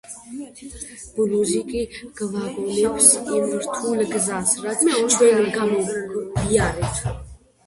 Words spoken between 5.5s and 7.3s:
გამოვიარეთ.